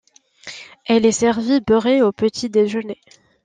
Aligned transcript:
Elle 0.85 1.05
est 1.05 1.11
servie 1.11 1.59
beurrée 1.61 2.01
au 2.01 2.11
petit 2.11 2.49
déjeuner. 2.49 2.99